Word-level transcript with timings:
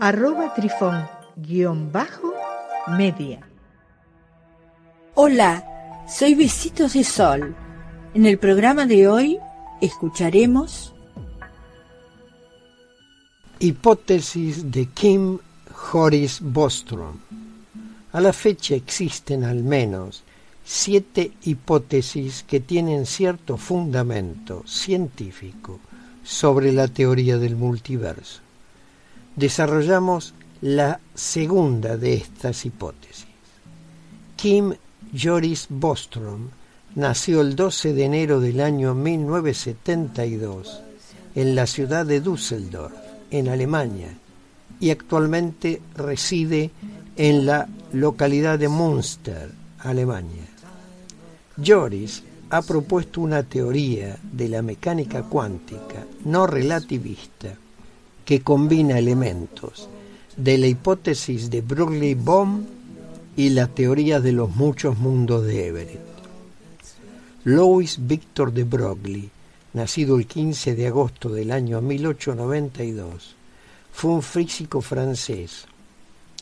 arroba 0.00 0.54
trifón 0.54 1.08
guion 1.36 1.90
bajo 1.90 2.32
media. 2.96 3.40
Hola, 5.14 5.64
soy 6.08 6.34
Besitos 6.34 6.92
de 6.92 7.02
Sol. 7.02 7.54
En 8.14 8.24
el 8.24 8.38
programa 8.38 8.86
de 8.86 9.08
hoy 9.08 9.38
escucharemos 9.80 10.94
Hipótesis 13.58 14.70
de 14.70 14.86
Kim 14.86 15.38
Horace 15.92 16.38
Bostrom. 16.42 17.16
A 18.12 18.20
la 18.20 18.32
fecha 18.32 18.76
existen 18.76 19.42
al 19.42 19.64
menos 19.64 20.22
siete 20.64 21.32
hipótesis 21.42 22.44
que 22.44 22.60
tienen 22.60 23.04
cierto 23.04 23.56
fundamento 23.56 24.62
científico 24.64 25.80
sobre 26.22 26.72
la 26.72 26.86
teoría 26.86 27.36
del 27.38 27.56
multiverso 27.56 28.47
desarrollamos 29.38 30.34
la 30.60 30.98
segunda 31.14 31.96
de 31.96 32.14
estas 32.14 32.66
hipótesis. 32.66 33.26
Kim 34.36 34.74
Joris 35.16 35.66
Bostrom 35.68 36.48
nació 36.96 37.40
el 37.42 37.54
12 37.54 37.92
de 37.94 38.04
enero 38.04 38.40
del 38.40 38.60
año 38.60 38.94
1972 38.94 40.82
en 41.36 41.54
la 41.54 41.66
ciudad 41.68 42.04
de 42.04 42.20
Düsseldorf, 42.20 42.94
en 43.30 43.48
Alemania, 43.48 44.08
y 44.80 44.90
actualmente 44.90 45.80
reside 45.94 46.72
en 47.16 47.46
la 47.46 47.68
localidad 47.92 48.58
de 48.58 48.68
Münster, 48.68 49.52
Alemania. 49.78 50.46
Joris 51.64 52.24
ha 52.50 52.62
propuesto 52.62 53.20
una 53.20 53.44
teoría 53.44 54.18
de 54.32 54.48
la 54.48 54.62
mecánica 54.62 55.22
cuántica 55.22 56.06
no 56.24 56.46
relativista 56.46 57.56
que 58.28 58.42
combina 58.42 58.98
elementos 58.98 59.88
de 60.36 60.58
la 60.58 60.66
hipótesis 60.66 61.48
de 61.48 61.62
Broglie-Bohm 61.62 62.66
y 63.38 63.48
la 63.48 63.68
teoría 63.68 64.20
de 64.20 64.32
los 64.32 64.54
muchos 64.54 64.98
mundos 64.98 65.46
de 65.46 65.68
Everett. 65.68 66.02
Louis 67.44 67.96
Victor 68.06 68.52
de 68.52 68.64
Broglie, 68.64 69.30
nacido 69.72 70.18
el 70.18 70.26
15 70.26 70.74
de 70.74 70.88
agosto 70.88 71.30
del 71.30 71.50
año 71.50 71.80
1892, 71.80 73.34
fue 73.94 74.10
un 74.10 74.22
físico 74.22 74.82
francés 74.82 75.64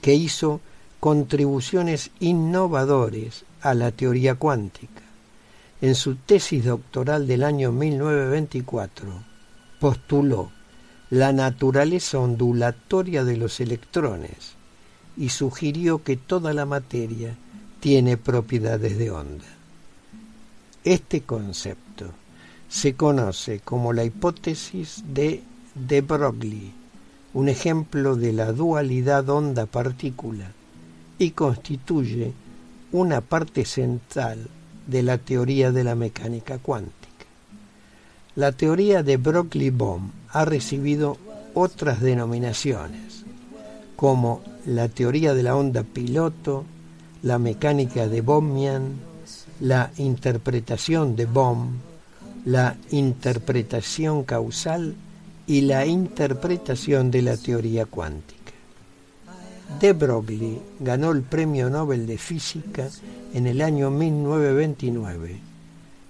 que 0.02 0.12
hizo 0.12 0.60
contribuciones 0.98 2.10
innovadores 2.18 3.44
a 3.60 3.74
la 3.74 3.92
teoría 3.92 4.34
cuántica. 4.34 5.02
En 5.80 5.94
su 5.94 6.16
tesis 6.16 6.64
doctoral 6.64 7.28
del 7.28 7.44
año 7.44 7.70
1924 7.70 9.22
postuló 9.78 10.55
la 11.10 11.32
naturaleza 11.32 12.18
ondulatoria 12.18 13.24
de 13.24 13.36
los 13.36 13.60
electrones 13.60 14.54
y 15.16 15.28
sugirió 15.30 16.02
que 16.02 16.16
toda 16.16 16.52
la 16.52 16.66
materia 16.66 17.36
tiene 17.80 18.16
propiedades 18.16 18.98
de 18.98 19.10
onda. 19.10 19.44
Este 20.84 21.22
concepto 21.22 22.06
se 22.68 22.94
conoce 22.94 23.60
como 23.60 23.92
la 23.92 24.04
hipótesis 24.04 25.02
de 25.06 25.42
de 25.76 26.00
Broglie, 26.00 26.72
un 27.34 27.50
ejemplo 27.50 28.16
de 28.16 28.32
la 28.32 28.52
dualidad 28.52 29.28
onda-partícula, 29.28 30.52
y 31.18 31.32
constituye 31.32 32.32
una 32.92 33.20
parte 33.20 33.66
central 33.66 34.48
de 34.86 35.02
la 35.02 35.18
teoría 35.18 35.70
de 35.70 35.84
la 35.84 35.94
mecánica 35.94 36.58
cuántica. 36.58 36.95
La 38.36 38.52
teoría 38.52 39.02
de 39.02 39.16
Broglie-Bohm 39.16 40.10
ha 40.28 40.44
recibido 40.44 41.16
otras 41.54 42.02
denominaciones, 42.02 43.24
como 43.96 44.42
la 44.66 44.90
teoría 44.90 45.32
de 45.32 45.42
la 45.42 45.56
onda 45.56 45.84
piloto, 45.84 46.66
la 47.22 47.38
mecánica 47.38 48.08
de 48.08 48.20
Bohmian, 48.20 49.00
la 49.60 49.90
interpretación 49.96 51.16
de 51.16 51.24
Bohm, 51.24 51.78
la 52.44 52.76
interpretación 52.90 54.24
causal 54.24 54.94
y 55.46 55.62
la 55.62 55.86
interpretación 55.86 57.10
de 57.10 57.22
la 57.22 57.38
teoría 57.38 57.86
cuántica. 57.86 58.52
De 59.80 59.94
Broglie 59.94 60.60
ganó 60.78 61.12
el 61.12 61.22
Premio 61.22 61.70
Nobel 61.70 62.06
de 62.06 62.18
Física 62.18 62.90
en 63.32 63.46
el 63.46 63.62
año 63.62 63.90
1929 63.90 65.55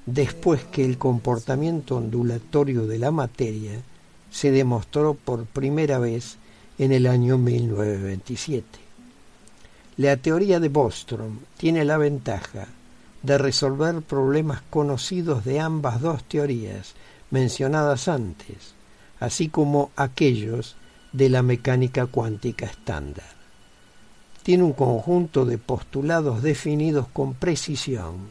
después 0.06 0.65
que 0.65 0.84
el 0.84 0.99
comportamiento 0.99 1.97
ondulatorio 1.97 2.87
de 2.87 2.99
la 2.99 3.11
materia 3.11 3.83
se 4.31 4.53
demostró 4.53 5.15
por 5.15 5.44
primera 5.47 5.99
vez 5.99 6.39
en 6.78 6.93
el 6.93 7.06
año 7.06 7.39
1927. 7.39 8.66
La 9.97 10.16
teoría 10.16 10.61
de 10.61 10.69
Bostrom 10.69 11.39
tiene 11.56 11.84
la 11.84 11.99
ventaja 11.99 12.69
de 13.22 13.39
resolver 13.39 14.03
problemas 14.03 14.62
conocidos 14.71 15.45
de 15.45 15.59
ambas 15.59 16.00
dos 16.00 16.22
teorías 16.25 16.95
mencionadas 17.31 18.06
antes, 18.06 18.75
así 19.19 19.49
como 19.49 19.91
aquellos 19.97 20.77
de 21.12 21.31
la 21.31 21.43
mecánica 21.43 22.06
cuántica 22.06 22.66
estándar. 22.66 23.25
Tiene 24.43 24.62
un 24.62 24.75
conjunto 24.75 25.45
de 25.45 25.59
postulados 25.59 26.43
definidos 26.43 27.09
con 27.09 27.34
precisión 27.34 28.31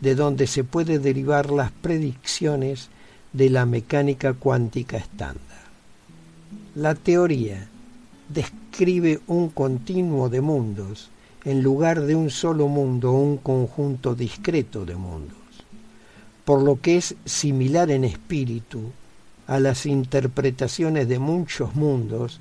de 0.00 0.14
donde 0.14 0.46
se 0.46 0.64
puede 0.64 0.98
derivar 0.98 1.50
las 1.50 1.70
predicciones 1.70 2.88
de 3.32 3.50
la 3.50 3.66
mecánica 3.66 4.32
cuántica 4.32 4.96
estándar. 4.96 5.42
La 6.74 6.94
teoría 6.94 7.68
describe 8.28 9.20
un 9.26 9.48
continuo 9.48 10.28
de 10.28 10.40
mundos 10.40 11.10
en 11.44 11.62
lugar 11.62 12.02
de 12.02 12.14
un 12.14 12.30
solo 12.30 12.68
mundo 12.68 13.12
o 13.12 13.20
un 13.20 13.38
conjunto 13.38 14.14
discreto 14.14 14.84
de 14.84 14.96
mundos, 14.96 15.36
por 16.44 16.62
lo 16.62 16.80
que 16.80 16.96
es 16.96 17.14
similar 17.24 17.90
en 17.90 18.04
espíritu 18.04 18.92
a 19.46 19.58
las 19.58 19.86
interpretaciones 19.86 21.08
de 21.08 21.18
muchos 21.18 21.74
mundos 21.74 22.40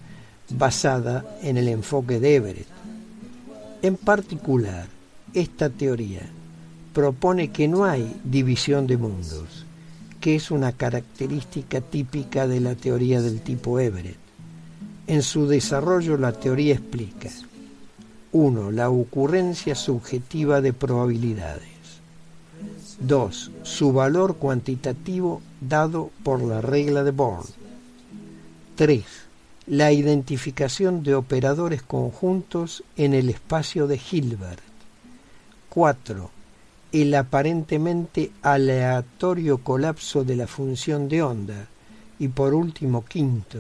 basada 0.50 1.25
en 1.41 1.57
el 1.57 1.68
enfoque 1.68 2.19
de 2.19 2.35
Everett. 2.35 2.68
En 3.81 3.95
particular, 3.95 4.88
esta 5.34 5.69
teoría 5.69 6.22
propone 6.97 7.52
que 7.52 7.68
no 7.68 7.85
hay 7.85 8.19
división 8.24 8.88
de 8.88 8.97
mundos, 8.97 9.68
que 10.19 10.35
es 10.35 10.50
una 10.50 10.72
característica 10.72 11.80
típica 11.80 12.47
de 12.47 12.59
la 12.59 12.74
teoría 12.74 13.22
del 13.22 13.41
tipo 13.41 13.80
Everett. 13.80 14.18
En 15.06 15.22
su 15.22 15.46
desarrollo 15.47 16.18
la 16.18 16.31
teoría 16.31 16.74
explica 16.74 17.30
1. 18.31 18.72
La 18.72 18.90
ocurrencia 18.90 19.75
subjetiva 19.75 20.59
de 20.59 20.74
probabilidades. 20.74 21.69
2. 23.00 23.52
Su 23.62 23.94
valor 23.94 24.38
cuantitativo 24.38 25.44
dado 25.62 26.09
por 26.24 26.42
la 26.42 26.62
regla 26.62 27.04
de 27.04 27.12
Born. 27.12 27.45
3. 28.75 29.06
La 29.68 29.92
identificación 29.92 31.04
de 31.04 31.13
operadores 31.13 31.83
conjuntos 31.83 32.83
en 32.95 33.13
el 33.13 33.30
espacio 33.30 33.86
de 33.86 34.01
Hilbert. 34.12 34.63
4 35.69 36.37
el 36.92 37.13
aparentemente 37.16 38.31
aleatorio 38.42 39.60
colapso 39.60 40.24
de 40.24 40.36
la 40.36 40.48
función 40.48 41.10
de 41.10 41.22
onda 41.22 41.68
y 42.19 42.30
por 42.30 42.54
último 42.54 43.06
quinto, 43.06 43.60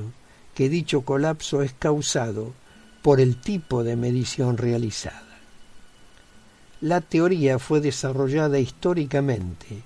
que 0.55 0.69
dicho 0.69 1.01
colapso 1.01 1.61
es 1.61 1.73
causado 1.73 2.53
por 3.01 3.19
el 3.19 3.39
tipo 3.39 3.83
de 3.83 3.95
medición 3.95 4.57
realizada. 4.57 5.23
La 6.81 7.01
teoría 7.01 7.59
fue 7.59 7.81
desarrollada 7.81 8.59
históricamente 8.59 9.83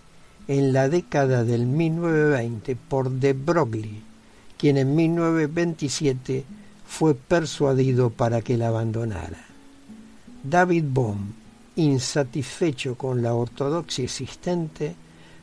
en 0.48 0.74
la 0.74 0.90
década 0.90 1.44
del 1.44 1.66
1920 1.66 2.76
por 2.76 3.10
de 3.10 3.34
Broglie, 3.34 4.02
quien 4.58 4.78
en 4.78 4.96
1927 4.96 6.46
fue 6.86 7.16
persuadido 7.16 8.10
para 8.10 8.42
que 8.42 8.58
la 8.58 8.68
abandonara. 8.68 9.46
David 10.44 10.86
Bohm 10.88 11.41
insatisfecho 11.82 12.96
con 12.96 13.22
la 13.22 13.34
ortodoxia 13.34 14.06
existente, 14.06 14.96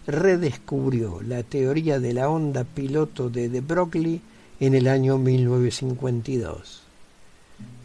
redescubrió 0.06 1.20
la 1.20 1.42
teoría 1.42 2.00
de 2.00 2.14
la 2.14 2.28
onda 2.30 2.64
piloto 2.64 3.28
de 3.28 3.48
de 3.48 3.60
Broglie 3.60 4.20
en 4.60 4.74
el 4.74 4.88
año 4.88 5.18
1952. 5.18 6.82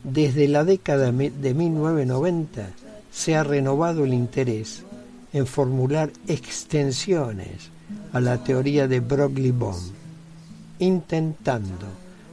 Desde 0.03 0.47
la 0.47 0.63
década 0.63 1.11
de 1.11 1.53
1990 1.53 2.69
se 3.11 3.35
ha 3.35 3.43
renovado 3.43 4.05
el 4.05 4.13
interés 4.13 4.83
en 5.33 5.47
formular 5.47 6.11
extensiones 6.27 7.69
a 8.11 8.19
la 8.19 8.43
teoría 8.43 8.87
de 8.87 9.01
Broglie-Bohm, 9.01 9.91
intentando 10.79 11.87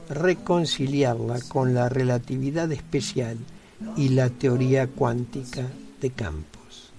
reconciliarla 0.09 1.39
con 1.47 1.73
la 1.73 1.89
relatividad 1.89 2.71
especial 2.71 3.37
y 3.95 4.09
la 4.09 4.29
teoría 4.29 4.87
cuántica 4.87 5.67
de 6.01 6.09
campos. 6.09 6.91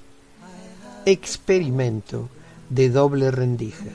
Experimento 1.05 2.29
de 2.71 2.89
doble 2.89 3.31
rendija. 3.31 3.91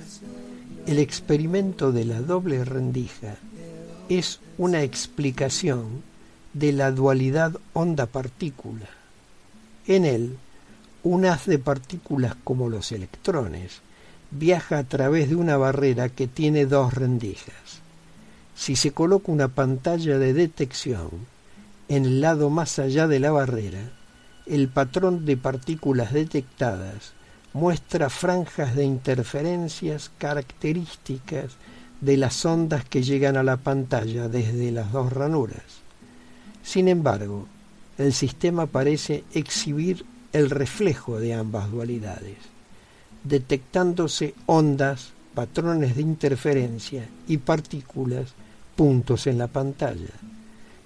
El 0.85 0.99
experimento 0.99 1.91
de 1.91 2.05
la 2.05 2.21
doble 2.21 2.63
rendija 2.63 3.37
es 4.09 4.39
una 4.57 4.83
explicación 4.83 6.03
de 6.53 6.71
la 6.73 6.91
dualidad 6.91 7.57
onda-partícula. 7.73 8.89
En 9.87 10.05
él, 10.05 10.37
un 11.03 11.25
haz 11.25 11.45
de 11.45 11.59
partículas 11.59 12.35
como 12.43 12.69
los 12.69 12.91
electrones 12.91 13.81
viaja 14.31 14.77
a 14.77 14.83
través 14.83 15.29
de 15.29 15.35
una 15.35 15.57
barrera 15.57 16.09
que 16.09 16.27
tiene 16.27 16.65
dos 16.65 16.93
rendijas. 16.93 17.81
Si 18.55 18.75
se 18.75 18.91
coloca 18.91 19.31
una 19.31 19.47
pantalla 19.47 20.17
de 20.17 20.33
detección 20.33 21.09
en 21.87 22.05
el 22.05 22.21
lado 22.21 22.49
más 22.49 22.79
allá 22.79 23.07
de 23.07 23.19
la 23.19 23.31
barrera, 23.31 23.91
el 24.49 24.69
patrón 24.69 25.25
de 25.25 25.35
partículas 25.35 26.13
detectadas 26.13 27.13
muestra 27.53 28.09
franjas 28.09 28.75
de 28.75 28.85
interferencias 28.85 30.11
características 30.17 31.57
de 31.99 32.17
las 32.17 32.45
ondas 32.45 32.85
que 32.85 33.03
llegan 33.03 33.35
a 33.35 33.43
la 33.43 33.57
pantalla 33.57 34.29
desde 34.29 34.71
las 34.71 34.91
dos 34.91 35.11
ranuras. 35.11 35.81
Sin 36.63 36.87
embargo, 36.87 37.47
el 37.97 38.13
sistema 38.13 38.67
parece 38.67 39.23
exhibir 39.33 40.05
el 40.31 40.49
reflejo 40.49 41.19
de 41.19 41.33
ambas 41.33 41.71
dualidades, 41.71 42.37
detectándose 43.23 44.35
ondas, 44.45 45.11
patrones 45.33 45.95
de 45.95 46.03
interferencia 46.03 47.07
y 47.27 47.37
partículas, 47.37 48.33
puntos 48.75 49.27
en 49.27 49.39
la 49.39 49.47
pantalla. 49.47 50.13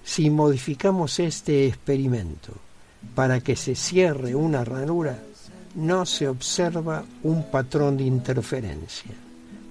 Si 0.02 0.30
modificamos 0.30 1.20
este 1.20 1.66
experimento 1.66 2.54
para 3.14 3.40
que 3.40 3.56
se 3.56 3.74
cierre 3.74 4.34
una 4.34 4.64
ranura, 4.64 5.18
no 5.74 6.06
se 6.06 6.28
observa 6.28 7.04
un 7.22 7.50
patrón 7.50 7.96
de 7.96 8.04
interferencia. 8.04 9.12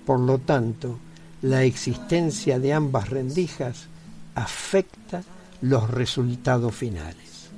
Por 0.06 0.19
lo 0.19 0.39
tanto, 0.39 0.98
la 1.42 1.63
existencia 1.63 2.60
de 2.60 2.74
ambas 2.74 3.10
rendijas 3.10 3.88
afecta 4.36 5.24
los 5.62 5.89
resultados 5.89 6.74
finales. 6.75 7.50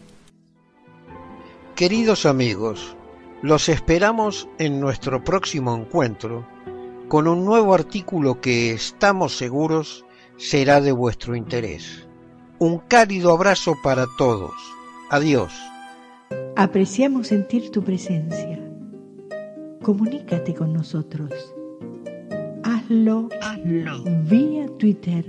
Queridos 1.76 2.26
amigos, 2.26 2.96
los 3.42 3.68
esperamos 3.68 4.48
en 4.58 4.80
nuestro 4.80 5.24
próximo 5.24 5.76
encuentro 5.76 6.46
con 7.08 7.28
un 7.28 7.46
nuevo 7.46 7.74
artículo 7.74 8.40
que 8.42 8.74
estamos 8.74 9.38
seguros 9.38 10.06
será 10.38 10.82
de 10.82 10.92
vuestro 10.92 11.36
interés. 11.36 12.08
Un 12.60 12.80
cálido 12.80 13.32
abrazo 13.32 13.76
para 13.84 14.06
todos. 14.18 14.54
Adiós. 15.14 15.54
Apreciamos 16.56 17.28
sentir 17.28 17.70
tu 17.70 17.84
presencia. 17.84 18.60
Comunícate 19.84 20.56
con 20.56 20.74
nosotros. 20.74 21.30
Hazlo, 22.64 23.30
Hazlo. 23.40 24.04
vía 24.24 24.66
Twitter 24.80 25.24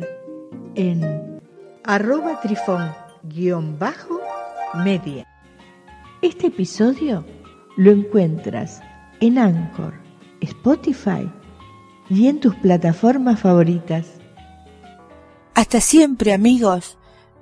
en 0.74 1.38
arroba 1.84 2.40
trifón-media. 2.40 5.26
Este 6.22 6.46
episodio 6.46 7.26
lo 7.76 7.90
encuentras 7.90 8.80
en 9.20 9.36
Anchor, 9.36 9.92
Spotify 10.40 11.30
y 12.08 12.28
en 12.28 12.40
tus 12.40 12.54
plataformas 12.54 13.38
favoritas. 13.38 14.18
Hasta 15.54 15.82
siempre 15.82 16.32
amigos. 16.32 16.96